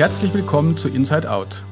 [0.00, 1.62] Herzlich willkommen zu Inside Out,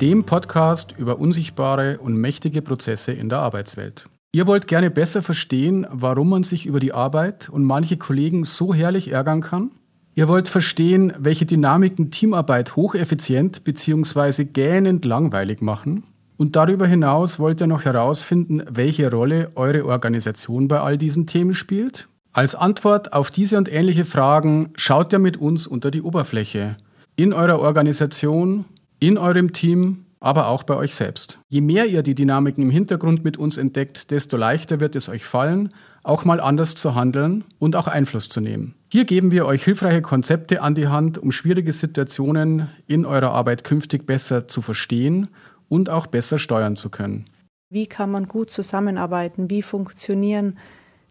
[0.00, 4.08] dem Podcast über unsichtbare und mächtige Prozesse in der Arbeitswelt.
[4.32, 8.74] Ihr wollt gerne besser verstehen, warum man sich über die Arbeit und manche Kollegen so
[8.74, 9.70] herrlich ärgern kann?
[10.16, 14.42] Ihr wollt verstehen, welche Dynamiken Teamarbeit hocheffizient bzw.
[14.42, 16.02] gähnend langweilig machen?
[16.38, 21.54] Und darüber hinaus wollt ihr noch herausfinden, welche Rolle eure Organisation bei all diesen Themen
[21.54, 22.08] spielt?
[22.32, 26.76] Als Antwort auf diese und ähnliche Fragen schaut ihr mit uns unter die Oberfläche.
[27.22, 28.64] In eurer Organisation,
[28.98, 31.38] in eurem Team, aber auch bei euch selbst.
[31.48, 35.24] Je mehr ihr die Dynamiken im Hintergrund mit uns entdeckt, desto leichter wird es euch
[35.24, 35.68] fallen,
[36.02, 38.74] auch mal anders zu handeln und auch Einfluss zu nehmen.
[38.90, 43.62] Hier geben wir euch hilfreiche Konzepte an die Hand, um schwierige Situationen in eurer Arbeit
[43.62, 45.28] künftig besser zu verstehen
[45.68, 47.26] und auch besser steuern zu können.
[47.70, 49.48] Wie kann man gut zusammenarbeiten?
[49.48, 50.58] Wie funktionieren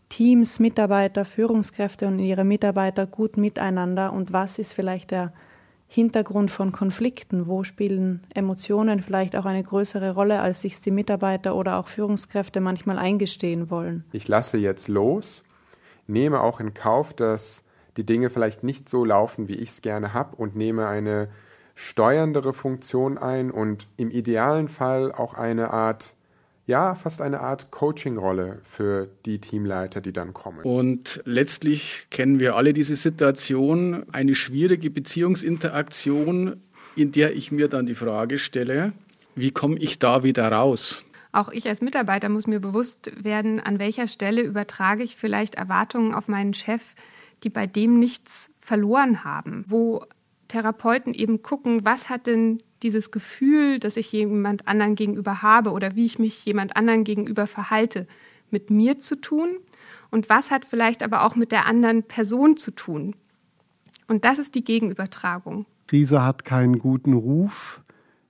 [0.10, 4.12] Teams, Mitarbeiter, Führungskräfte und ihre Mitarbeiter gut miteinander?
[4.12, 5.32] Und was ist vielleicht der
[5.94, 7.48] Hintergrund von Konflikten?
[7.48, 12.62] Wo spielen Emotionen vielleicht auch eine größere Rolle, als sich die Mitarbeiter oder auch Führungskräfte
[12.62, 14.06] manchmal eingestehen wollen?
[14.14, 15.44] Ich lasse jetzt los,
[16.08, 17.66] nehme auch in Kauf, dass
[17.98, 21.28] die Dinge vielleicht nicht so laufen, wie ich es gerne habe und nehme eine
[21.76, 26.16] steuerndere Funktion ein und im idealen Fall auch eine Art,
[26.66, 30.62] ja, fast eine Art Coaching-Rolle für die Teamleiter, die dann kommen.
[30.62, 36.62] Und letztlich kennen wir alle diese Situation, eine schwierige Beziehungsinteraktion,
[36.96, 38.94] in der ich mir dann die Frage stelle,
[39.36, 41.04] wie komme ich da wieder raus?
[41.32, 46.14] Auch ich als Mitarbeiter muss mir bewusst werden, an welcher Stelle übertrage ich vielleicht Erwartungen
[46.14, 46.82] auf meinen Chef,
[47.44, 49.64] die bei dem nichts verloren haben.
[49.68, 50.06] Wo
[50.50, 55.96] Therapeuten eben gucken, was hat denn dieses Gefühl, das ich jemand anderen gegenüber habe oder
[55.96, 58.08] wie ich mich jemand anderen gegenüber verhalte,
[58.50, 59.58] mit mir zu tun
[60.10, 63.16] und was hat vielleicht aber auch mit der anderen Person zu tun.
[64.08, 65.66] Und das ist die Gegenübertragung.
[65.88, 67.82] Krise hat keinen guten Ruf.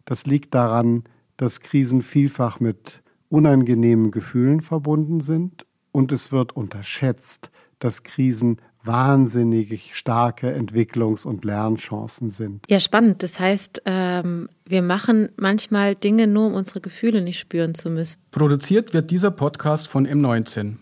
[0.05, 1.03] Das liegt daran,
[1.37, 9.95] dass Krisen vielfach mit unangenehmen Gefühlen verbunden sind und es wird unterschätzt, dass Krisen wahnsinnig
[9.95, 12.65] starke Entwicklungs- und Lernchancen sind.
[12.67, 13.23] Ja, spannend.
[13.23, 18.19] Das heißt, ähm, wir machen manchmal Dinge nur, um unsere Gefühle nicht spüren zu müssen.
[18.31, 20.77] Produziert wird dieser Podcast von M19,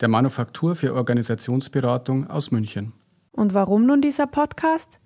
[0.00, 2.92] der Manufaktur für Organisationsberatung aus München.
[3.32, 4.99] Und warum nun dieser Podcast?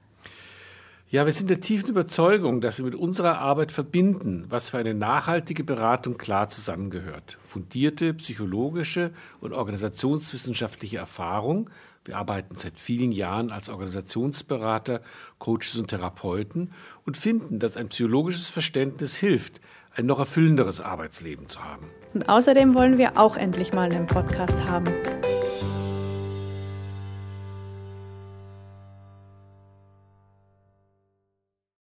[1.15, 4.95] Ja, wir sind der tiefen Überzeugung, dass wir mit unserer Arbeit verbinden, was für eine
[4.95, 7.39] nachhaltige Beratung klar zusammengehört.
[7.45, 11.71] Fundierte psychologische und organisationswissenschaftliche Erfahrung.
[12.05, 15.03] Wir arbeiten seit vielen Jahren als Organisationsberater,
[15.39, 16.73] Coaches und Therapeuten
[17.07, 19.61] und finden, dass ein psychologisches Verständnis hilft,
[19.95, 21.87] ein noch erfüllenderes Arbeitsleben zu haben.
[22.13, 24.87] Und außerdem wollen wir auch endlich mal einen Podcast haben.